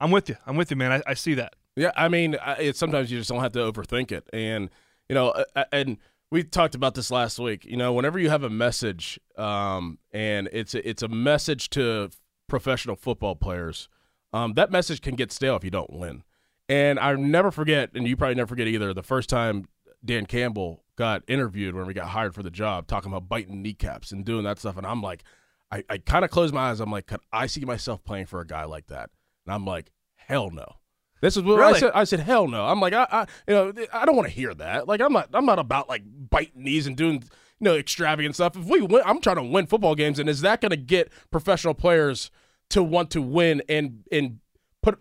I'm 0.00 0.10
with 0.10 0.28
you. 0.28 0.36
I'm 0.44 0.56
with 0.56 0.70
you, 0.70 0.76
man. 0.76 0.92
I, 0.92 1.02
I 1.06 1.14
see 1.14 1.34
that. 1.34 1.54
Yeah, 1.76 1.92
I 1.94 2.08
mean, 2.08 2.36
it's 2.58 2.78
sometimes 2.78 3.10
you 3.10 3.18
just 3.18 3.28
don't 3.28 3.40
have 3.40 3.52
to 3.52 3.58
overthink 3.58 4.10
it, 4.10 4.28
and 4.32 4.70
you 5.08 5.14
know, 5.14 5.44
and 5.72 5.98
we 6.30 6.42
talked 6.42 6.74
about 6.74 6.94
this 6.94 7.10
last 7.10 7.38
week. 7.38 7.64
You 7.64 7.76
know, 7.76 7.92
whenever 7.92 8.18
you 8.18 8.30
have 8.30 8.42
a 8.42 8.50
message, 8.50 9.20
um, 9.36 9.98
and 10.10 10.48
it's 10.52 10.74
a, 10.74 10.88
it's 10.88 11.02
a 11.02 11.08
message 11.08 11.68
to 11.70 12.10
professional 12.48 12.96
football 12.96 13.36
players, 13.36 13.88
um, 14.32 14.54
that 14.54 14.70
message 14.70 15.02
can 15.02 15.16
get 15.16 15.30
stale 15.30 15.56
if 15.56 15.64
you 15.64 15.70
don't 15.70 15.92
win. 15.92 16.22
And 16.68 16.98
I 16.98 17.14
never 17.14 17.50
forget, 17.50 17.90
and 17.94 18.08
you 18.08 18.16
probably 18.16 18.34
never 18.34 18.48
forget 18.48 18.66
either, 18.66 18.92
the 18.92 19.02
first 19.02 19.28
time 19.28 19.66
Dan 20.04 20.26
Campbell 20.26 20.82
got 20.96 21.22
interviewed 21.28 21.74
when 21.74 21.86
we 21.86 21.94
got 21.94 22.08
hired 22.08 22.34
for 22.34 22.42
the 22.42 22.50
job, 22.50 22.86
talking 22.86 23.12
about 23.12 23.28
biting 23.28 23.62
kneecaps 23.62 24.12
and 24.12 24.24
doing 24.24 24.44
that 24.44 24.58
stuff. 24.58 24.76
And 24.76 24.86
I'm 24.86 25.02
like, 25.02 25.22
I, 25.70 25.84
I 25.90 25.98
kind 25.98 26.24
of 26.24 26.30
closed 26.30 26.54
my 26.54 26.70
eyes. 26.70 26.80
I'm 26.80 26.90
like, 26.90 27.06
could 27.06 27.20
I 27.32 27.46
see 27.46 27.64
myself 27.64 28.02
playing 28.02 28.26
for 28.26 28.40
a 28.40 28.46
guy 28.46 28.64
like 28.64 28.86
that? 28.86 29.10
And 29.46 29.54
I'm 29.54 29.64
like, 29.64 29.90
hell 30.14 30.50
no. 30.50 30.66
This 31.20 31.36
is 31.36 31.42
what 31.42 31.58
really? 31.58 31.74
I 31.74 31.78
said. 31.78 31.90
I 31.94 32.04
said, 32.04 32.20
hell 32.20 32.46
no. 32.46 32.66
I'm 32.66 32.80
like, 32.80 32.92
I, 32.92 33.06
I 33.10 33.26
you 33.48 33.54
know, 33.54 33.72
I 33.92 34.04
don't 34.04 34.16
want 34.16 34.28
to 34.28 34.34
hear 34.34 34.54
that. 34.54 34.86
Like, 34.86 35.00
I'm 35.00 35.12
not, 35.12 35.30
I'm 35.32 35.46
not 35.46 35.58
about 35.58 35.88
like 35.88 36.02
biting 36.04 36.64
knees 36.64 36.86
and 36.86 36.96
doing, 36.96 37.14
you 37.14 37.64
know, 37.64 37.76
extravagant 37.76 38.34
stuff. 38.34 38.56
If 38.56 38.66
we 38.66 38.82
win, 38.82 39.02
I'm 39.04 39.20
trying 39.20 39.36
to 39.36 39.42
win 39.42 39.66
football 39.66 39.94
games, 39.94 40.18
and 40.18 40.28
is 40.28 40.42
that 40.42 40.60
going 40.60 40.70
to 40.70 40.76
get 40.76 41.10
professional 41.30 41.74
players 41.74 42.30
to 42.70 42.82
want 42.82 43.10
to 43.12 43.22
win 43.22 43.62
and 43.68 44.04
and 44.12 44.40
put 44.82 44.98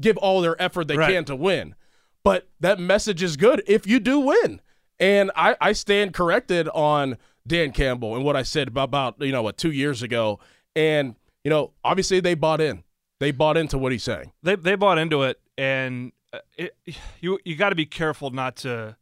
give 0.00 0.16
all 0.18 0.40
their 0.40 0.60
effort 0.62 0.88
they 0.88 0.96
right. 0.96 1.12
can 1.12 1.24
to 1.26 1.36
win? 1.36 1.74
But 2.22 2.48
that 2.60 2.80
message 2.80 3.22
is 3.22 3.36
good 3.36 3.62
if 3.66 3.86
you 3.86 4.00
do 4.00 4.18
win. 4.18 4.60
And 4.98 5.30
I, 5.36 5.56
I 5.60 5.72
stand 5.72 6.14
corrected 6.14 6.68
on 6.70 7.18
Dan 7.46 7.70
Campbell 7.70 8.16
and 8.16 8.24
what 8.24 8.34
I 8.34 8.42
said 8.42 8.68
about, 8.68 8.84
about 8.84 9.20
you 9.20 9.32
know 9.32 9.42
what 9.42 9.56
two 9.56 9.70
years 9.70 10.02
ago. 10.02 10.40
And 10.74 11.16
you 11.44 11.50
know, 11.50 11.72
obviously 11.84 12.20
they 12.20 12.34
bought 12.34 12.60
in. 12.60 12.82
They 13.20 13.30
bought 13.30 13.56
into 13.56 13.78
what 13.78 13.92
he's 13.92 14.02
saying. 14.02 14.32
They 14.42 14.56
they 14.56 14.74
bought 14.74 14.98
into 14.98 15.22
it, 15.22 15.40
and 15.58 16.12
uh, 16.32 16.38
it, 16.56 16.76
you 17.20 17.38
you 17.44 17.56
got 17.56 17.70
to 17.70 17.76
be 17.76 17.86
careful 17.86 18.30
not 18.30 18.56
to 18.56 18.96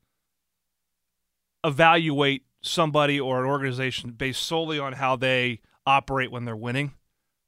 evaluate 1.65 2.45
somebody 2.61 3.21
or 3.21 3.41
an 3.41 3.47
organization 3.47 4.11
based 4.11 4.43
solely 4.43 4.79
on 4.79 4.95
how 4.95 5.17
they 5.17 5.61
operate 5.87 6.31
when 6.31 6.45
they're 6.45 6.57
winning, 6.57 6.93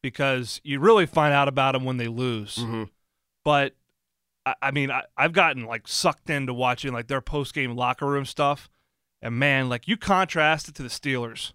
because 0.02 0.60
you 0.64 0.78
really 0.80 1.06
find 1.06 1.32
out 1.32 1.48
about 1.48 1.72
them 1.72 1.84
when 1.84 1.96
they 1.96 2.08
lose. 2.08 2.56
Mm-hmm. 2.56 2.84
But 3.44 3.74
I, 4.44 4.54
I 4.62 4.70
mean, 4.70 4.90
I, 4.90 5.02
I've 5.16 5.32
gotten 5.32 5.64
like 5.64 5.86
sucked 5.86 6.30
into 6.30 6.52
watching 6.54 6.92
like 6.92 7.08
their 7.08 7.20
post 7.20 7.54
game 7.54 7.74
locker 7.76 8.06
room 8.06 8.24
stuff, 8.24 8.68
and 9.22 9.34
man, 9.34 9.68
like 9.68 9.88
you 9.88 9.96
contrast 9.96 10.68
it 10.68 10.74
to 10.76 10.82
the 10.82 10.88
Steelers, 10.88 11.52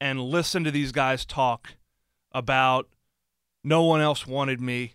and 0.00 0.20
listen 0.20 0.64
to 0.64 0.70
these 0.70 0.92
guys 0.92 1.24
talk 1.24 1.74
about 2.32 2.88
no 3.64 3.82
one 3.82 4.00
else 4.00 4.26
wanted 4.26 4.60
me. 4.60 4.94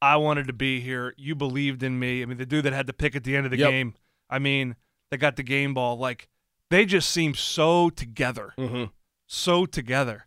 I 0.00 0.16
wanted 0.16 0.46
to 0.46 0.52
be 0.52 0.80
here. 0.80 1.14
You 1.16 1.34
believed 1.34 1.82
in 1.82 1.98
me. 1.98 2.22
I 2.22 2.26
mean, 2.26 2.38
the 2.38 2.46
dude 2.46 2.64
that 2.64 2.72
had 2.72 2.86
the 2.86 2.92
pick 2.92 3.16
at 3.16 3.24
the 3.24 3.36
end 3.36 3.46
of 3.46 3.50
the 3.50 3.58
yep. 3.58 3.70
game. 3.70 3.94
I 4.28 4.38
mean, 4.38 4.76
they 5.10 5.16
got 5.16 5.36
the 5.36 5.42
game 5.42 5.74
ball. 5.74 5.96
Like 5.98 6.28
they 6.70 6.84
just 6.84 7.10
seem 7.10 7.34
so 7.34 7.90
together, 7.90 8.52
mm-hmm. 8.58 8.84
so 9.26 9.66
together. 9.66 10.26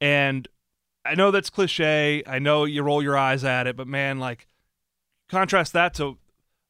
And 0.00 0.48
I 1.04 1.14
know 1.14 1.30
that's 1.30 1.50
cliche. 1.50 2.22
I 2.26 2.38
know 2.38 2.64
you 2.64 2.82
roll 2.82 3.02
your 3.02 3.16
eyes 3.16 3.44
at 3.44 3.66
it, 3.66 3.76
but 3.76 3.86
man, 3.86 4.18
like 4.18 4.48
contrast 5.28 5.72
that 5.72 5.94
to 5.94 6.18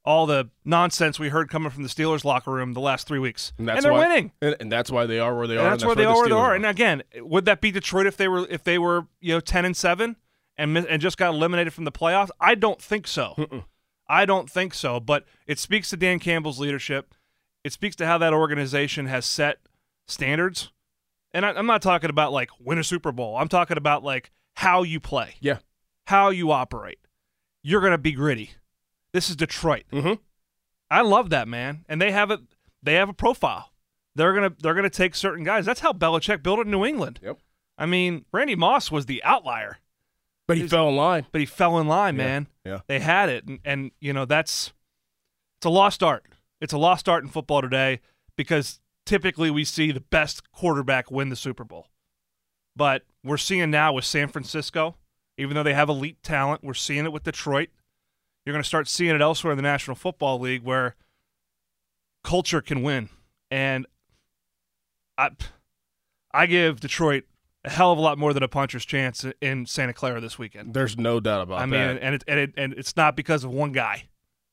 all 0.05 0.27
the 0.27 0.49
nonsense 0.65 1.19
we 1.19 1.29
heard 1.29 1.51
coming 1.51 1.71
from 1.71 1.83
the 1.83 1.89
Steelers 1.89 2.25
locker 2.25 2.53
room 2.53 2.75
the 2.75 2.81
last 2.81 3.09
three 3.09 3.19
weeks, 3.19 3.53
and, 3.59 3.69
and 3.69 3.83
they're 3.83 3.93
why, 3.93 4.07
winning, 4.07 4.33
and, 4.41 4.57
and, 4.61 4.71
that's 4.71 4.91
why 4.91 5.05
they 5.05 5.19
are 5.19 5.37
where 5.37 5.49
they 5.49 5.57
and 5.57 5.67
are. 5.67 5.71
That's, 5.71 5.85
where 5.85 5.97
they 5.97 6.05
are 6.05 6.15
where 6.15 6.29
they 6.29 6.35
are. 6.35 6.55
And 6.55 6.65
again, 6.65 7.03
would 7.19 7.45
that 7.47 7.61
be 7.61 7.73
Detroit 7.73 8.07
if 8.07 8.17
they 8.17 8.29
were 8.29 8.47
if 8.49 8.63
they 8.63 8.79
were 8.79 9.07
you 9.21 9.35
know 9.35 9.41
ten 9.41 9.65
and 9.65 9.77
seven 9.77 10.17
and 10.59 10.77
and 10.77 11.03
just 11.03 11.19
got 11.19 11.35
eliminated 11.35 11.73
from 11.73 11.85
the 11.85 11.93
playoffs? 11.93 12.31
I 12.41 12.55
don't 12.55 12.81
think 12.81 13.07
so. 13.07 13.35
Mm-mm. 13.37 13.65
I 14.09 14.25
don't 14.25 14.51
think 14.51 14.75
so. 14.75 15.01
But 15.01 15.25
it 15.47 15.59
speaks 15.59 15.91
to 15.91 15.97
Dan 15.97 16.19
Campbell's 16.19 16.61
leadership. 16.61 17.15
It 17.65 17.73
speaks 17.73 17.97
to 17.97 18.07
how 18.07 18.19
that 18.19 18.33
organization 18.33 19.07
has 19.07 19.27
set 19.27 19.59
standards. 20.07 20.71
And 21.35 21.45
I, 21.45 21.51
I'm 21.51 21.67
not 21.67 21.83
talking 21.83 22.11
about 22.11 22.33
like 22.33 22.51
win 22.61 22.79
a 22.79 22.85
Super 22.85 23.13
Bowl. 23.13 23.37
I'm 23.37 23.49
talking 23.49 23.77
about 23.77 24.05
like 24.05 24.31
how 24.55 24.83
you 24.83 25.01
play. 25.01 25.35
Yeah. 25.41 25.59
How 26.07 26.31
you 26.31 26.53
operate. 26.53 26.99
You're 27.63 27.81
going 27.81 27.93
to 27.93 27.99
be 27.99 28.13
gritty. 28.13 28.53
This 29.13 29.29
is 29.29 29.37
Detroit. 29.37 29.85
Mm-hmm. 29.93 30.23
I 30.91 31.01
love 31.03 31.31
that 31.31 31.49
man, 31.49 31.85
and 31.89 32.01
they 32.01 32.13
have 32.13 32.31
a 32.31 32.41
they 32.83 32.95
have 32.95 33.09
a 33.09 33.15
profile. 33.15 33.73
They're 34.15 34.33
gonna 34.33 34.53
they're 34.61 34.75
gonna 34.75 34.91
take 34.91 35.15
certain 35.15 35.45
guys. 35.45 35.67
That's 35.67 35.81
how 35.81 35.93
Belichick 35.93 36.43
built 36.43 36.61
it 36.61 36.67
in 36.67 36.71
New 36.71 36.85
England. 36.85 37.21
Yep. 37.23 37.39
I 37.77 37.87
mean, 37.87 38.25
Randy 38.33 38.55
Moss 38.55 38.91
was 38.91 39.07
the 39.07 39.23
outlier, 39.25 39.79
but 40.47 40.57
he 40.57 40.69
fell 40.69 40.89
in 40.89 40.97
line. 40.97 41.27
But 41.33 41.41
he 41.41 41.47
fell 41.47 41.79
in 41.79 41.87
line, 41.87 42.17
yeah. 42.17 42.25
man. 42.25 42.47
Yeah. 42.65 42.81
They 42.87 43.01
had 43.01 43.29
it, 43.29 43.45
and, 43.47 43.59
and 43.65 43.91
you 44.01 44.13
know 44.13 44.25
that's 44.25 44.73
it's 45.59 45.67
a 45.67 45.71
lost 45.71 46.03
art. 46.03 46.25
It's 46.61 46.73
a 46.73 46.79
lost 46.79 47.09
art 47.09 47.23
in 47.23 47.31
football 47.31 47.63
today 47.63 48.01
because 48.37 48.81
typically 49.05 49.51
we 49.51 49.65
see 49.65 49.93
the 49.93 50.01
best 50.01 50.51
quarterback 50.53 51.11
win 51.11 51.29
the 51.29 51.37
Super 51.37 51.65
Bowl. 51.65 51.89
But 52.75 53.03
we're 53.25 53.39
seeing 53.39 53.71
now 53.71 53.93
with 53.93 54.05
San 54.05 54.29
Francisco, 54.29 54.97
even 55.39 55.55
though 55.55 55.63
they 55.63 55.75
have 55.75 55.89
elite 55.89 56.23
talent, 56.23 56.63
we're 56.63 56.75
seeing 56.75 57.05
it 57.05 57.13
with 57.13 57.25
Detroit. 57.25 57.71
You're 58.45 58.53
going 58.53 58.63
to 58.63 58.69
start 58.69 58.87
seeing 58.87 59.15
it 59.15 59.21
elsewhere 59.21 59.53
in 59.53 59.57
the 59.57 59.63
National 59.63 59.95
Football 59.95 60.39
League 60.41 60.63
where 60.63 60.95
culture 62.23 62.61
can 62.61 62.83
win. 62.83 63.09
And 63.51 63.87
I, 65.17 65.31
I 66.33 66.47
give 66.47 66.81
Detroit 66.81 67.25
a 67.67 67.71
hell 67.71 67.93
of 67.93 67.99
a 67.99 68.01
lot 68.01 68.19
more 68.19 68.33
than 68.33 68.43
a 68.43 68.49
puncher's 68.49 68.85
chance 68.85 69.27
in 69.41 69.67
Santa 69.67 69.93
Clara 69.93 70.21
this 70.21 70.39
weekend. 70.39 70.73
There's 70.73 70.97
no 70.97 71.21
doubt 71.21 71.43
about 71.43 71.57
that. 71.57 71.63
I 71.63 71.67
mean, 71.67 71.99
and 71.99 72.15
it, 72.15 72.25
and 72.27 72.41
it, 72.41 72.55
and 72.57 72.73
it's 72.75 72.97
not 72.97 73.17
because 73.17 73.45
of 73.45 73.51
one 73.51 73.73
guy. 73.73 74.05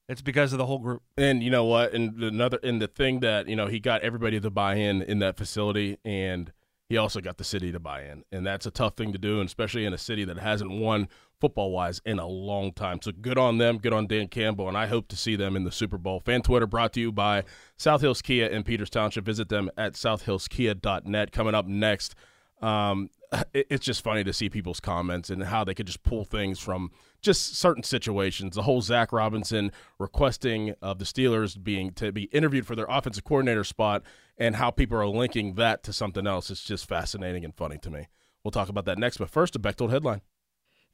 It's 0.10 0.22
because 0.22 0.52
of 0.52 0.60
the 0.60 0.66
whole 0.66 0.80
group. 0.80 1.02
And 1.18 1.42
you 1.42 1.50
know 1.50 1.64
what? 1.64 1.94
And 1.94 2.22
another 2.22 2.60
and 2.62 2.82
the 2.82 2.88
thing 2.88 3.22
that, 3.22 3.48
you 3.48 3.56
know, 3.56 3.68
he 3.68 3.80
got 3.80 4.02
everybody 4.02 4.40
to 4.40 4.50
buy 4.50 4.76
in 4.76 5.02
in 5.02 5.20
that 5.20 5.38
facility 5.38 5.98
and 6.04 6.52
he 6.90 6.98
also 6.98 7.22
got 7.22 7.38
the 7.38 7.44
city 7.44 7.72
to 7.72 7.80
buy 7.80 8.04
in. 8.04 8.24
And 8.32 8.46
that's 8.46 8.66
a 8.66 8.72
tough 8.72 8.96
thing 8.96 9.14
to 9.14 9.18
do, 9.18 9.40
and 9.40 9.48
especially 9.48 9.86
in 9.86 9.94
a 9.94 9.98
city 9.98 10.26
that 10.26 10.38
hasn't 10.38 10.72
won 10.72 11.08
football 11.40 11.72
wise 11.72 12.02
in 12.06 12.20
a 12.20 12.28
long 12.28 12.72
time. 12.74 13.00
So 13.02 13.12
good 13.12 13.38
on 13.38 13.58
them, 13.58 13.78
good 13.78 13.94
on 13.94 14.08
Dan 14.08 14.28
Campbell, 14.28 14.68
and 14.68 14.78
I 14.78 14.88
hope 14.88 15.08
to 15.08 15.16
see 15.16 15.36
them 15.36 15.56
in 15.56 15.64
the 15.64 15.72
Super 15.72 15.98
Bowl. 15.98 16.20
Fan 16.20 16.42
Twitter 16.42 16.68
brought 16.68 16.94
to 16.94 17.00
you 17.00 17.12
by 17.12 17.46
South 17.78 18.02
Hills 18.02 18.22
Kia 18.22 18.46
in 18.48 18.64
Peters 18.64 18.90
Township. 18.90 19.26
Visit 19.26 19.50
them 19.50 19.72
at 19.78 19.94
southhillskia.net. 19.94 21.32
Coming 21.32 21.56
up 21.56 21.66
next, 21.66 22.16
Um, 22.64 23.10
it, 23.54 23.68
it's 23.70 23.86
just 23.86 24.04
funny 24.04 24.24
to 24.24 24.34
see 24.34 24.50
people's 24.50 24.80
comments 24.80 25.30
and 25.30 25.44
how 25.44 25.64
they 25.64 25.74
could 25.74 25.88
just 25.88 26.04
pull 26.04 26.24
things 26.24 26.60
from 26.60 26.92
just 27.22 27.56
certain 27.56 27.84
situations. 27.84 28.56
The 28.56 28.64
whole 28.64 28.82
Zach 28.82 29.12
Robinson 29.12 29.72
requesting 30.00 30.74
of 30.82 31.00
the 31.00 31.06
Steelers 31.06 31.62
being 31.62 31.92
to 31.94 32.12
be 32.12 32.24
interviewed 32.26 32.66
for 32.66 32.76
their 32.76 32.88
offensive 32.90 33.24
coordinator 33.24 33.64
spot 33.64 34.04
and 34.38 34.56
how 34.56 34.72
people 34.72 34.98
are 34.98 35.08
linking 35.08 35.56
that 35.56 35.84
to 35.84 35.94
something 35.94 36.26
else. 36.26 36.50
It's 36.50 36.64
just 36.64 36.88
fascinating 36.88 37.44
and 37.44 37.54
funny 37.54 37.78
to 37.80 37.90
me. 37.90 38.08
We'll 38.44 38.52
talk 38.52 38.70
about 38.70 38.86
that 38.86 38.98
next, 38.98 39.18
but 39.18 39.30
first, 39.30 39.56
a 39.56 39.60
Bechtold 39.60 39.92
headline. 39.92 40.22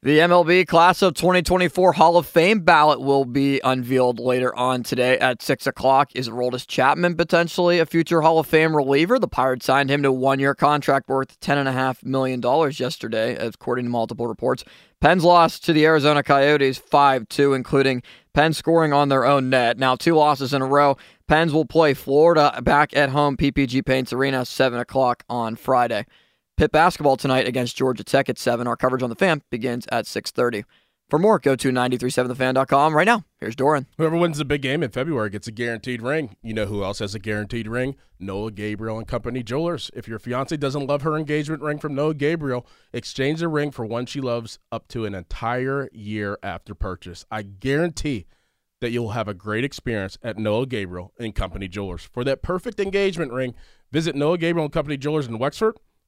The 0.02 0.20
MLB 0.20 0.66
Class 0.66 1.02
of 1.02 1.12
2024 1.12 1.92
Hall 1.92 2.16
of 2.16 2.26
Fame 2.26 2.60
ballot 2.60 3.02
will 3.02 3.26
be 3.26 3.60
unveiled 3.62 4.18
later 4.18 4.56
on 4.56 4.82
today 4.82 5.18
at 5.18 5.42
6 5.42 5.66
o'clock. 5.66 6.10
Is 6.14 6.26
Aroldis 6.26 6.66
Chapman 6.66 7.16
potentially 7.16 7.78
a 7.78 7.84
future 7.84 8.22
Hall 8.22 8.38
of 8.38 8.46
Fame 8.46 8.74
reliever? 8.74 9.18
The 9.18 9.28
Pirates 9.28 9.66
signed 9.66 9.90
him 9.90 10.02
to 10.04 10.08
a 10.08 10.12
one 10.12 10.40
year 10.40 10.54
contract 10.54 11.10
worth 11.10 11.38
$10.5 11.40 12.02
million 12.02 12.40
yesterday, 12.72 13.34
according 13.34 13.84
to 13.84 13.90
multiple 13.90 14.26
reports. 14.26 14.64
Pens 15.02 15.22
lost 15.22 15.66
to 15.66 15.74
the 15.74 15.84
Arizona 15.84 16.22
Coyotes 16.22 16.78
5 16.78 17.28
2, 17.28 17.52
including 17.52 18.02
Pens 18.32 18.56
scoring 18.56 18.94
on 18.94 19.10
their 19.10 19.26
own 19.26 19.50
net. 19.50 19.76
Now, 19.76 19.96
two 19.96 20.14
losses 20.14 20.54
in 20.54 20.62
a 20.62 20.66
row. 20.66 20.96
Pens 21.28 21.52
will 21.52 21.66
play 21.66 21.92
Florida 21.92 22.58
back 22.62 22.96
at 22.96 23.10
home, 23.10 23.36
PPG 23.36 23.84
Paints 23.84 24.14
Arena, 24.14 24.46
7 24.46 24.80
o'clock 24.80 25.24
on 25.28 25.56
Friday. 25.56 26.06
Pitt 26.60 26.72
basketball 26.72 27.16
tonight 27.16 27.46
against 27.46 27.74
Georgia 27.74 28.04
Tech 28.04 28.28
at 28.28 28.38
7. 28.38 28.66
Our 28.66 28.76
coverage 28.76 29.02
on 29.02 29.08
the 29.08 29.16
fan 29.16 29.40
begins 29.48 29.86
at 29.90 30.04
6.30. 30.04 30.64
For 31.08 31.18
more, 31.18 31.38
go 31.38 31.56
to 31.56 31.72
937thefan.com 31.72 32.94
right 32.94 33.06
now. 33.06 33.24
Here's 33.38 33.56
Dorin. 33.56 33.86
Whoever 33.96 34.18
wins 34.18 34.36
the 34.36 34.44
big 34.44 34.60
game 34.60 34.82
in 34.82 34.90
February 34.90 35.30
gets 35.30 35.48
a 35.48 35.52
guaranteed 35.52 36.02
ring. 36.02 36.36
You 36.42 36.52
know 36.52 36.66
who 36.66 36.84
else 36.84 36.98
has 36.98 37.14
a 37.14 37.18
guaranteed 37.18 37.66
ring? 37.66 37.96
Noah 38.18 38.50
Gabriel 38.50 38.98
and 38.98 39.08
Company 39.08 39.42
Jewelers. 39.42 39.90
If 39.94 40.06
your 40.06 40.18
fiance 40.18 40.54
doesn't 40.58 40.86
love 40.86 41.00
her 41.00 41.16
engagement 41.16 41.62
ring 41.62 41.78
from 41.78 41.94
Noah 41.94 42.12
Gabriel, 42.12 42.66
exchange 42.92 43.40
the 43.40 43.48
ring 43.48 43.70
for 43.70 43.86
one 43.86 44.04
she 44.04 44.20
loves 44.20 44.58
up 44.70 44.86
to 44.88 45.06
an 45.06 45.14
entire 45.14 45.88
year 45.94 46.38
after 46.42 46.74
purchase. 46.74 47.24
I 47.30 47.40
guarantee 47.40 48.26
that 48.82 48.90
you'll 48.90 49.12
have 49.12 49.28
a 49.28 49.34
great 49.34 49.64
experience 49.64 50.18
at 50.22 50.36
Noah 50.36 50.66
Gabriel 50.66 51.14
and 51.18 51.34
Company 51.34 51.68
Jewelers. 51.68 52.02
For 52.02 52.22
that 52.24 52.42
perfect 52.42 52.78
engagement 52.80 53.32
ring, 53.32 53.54
visit 53.90 54.14
Noah 54.14 54.36
Gabriel 54.36 54.66
and 54.66 54.74
Company 54.74 54.98
Jewelers 54.98 55.26
in 55.26 55.38
Wexford 55.38 55.78